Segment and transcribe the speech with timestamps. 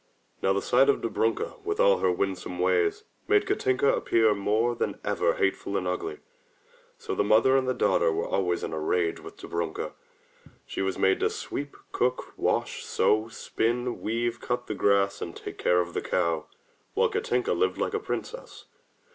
[0.41, 4.99] Now the sight of Dobrunka with all her winsome ways, made Katinka appear more than
[5.05, 6.17] ever hateful and ugly.
[6.97, 9.93] So the mother and daughter were always in a rage with Dobrunka.
[10.65, 15.59] She was made to sweep, cook, wash, sew, spin, weave, cut the grass and take
[15.59, 16.47] care of the cow,
[16.95, 18.65] while Katinka lived like a princess.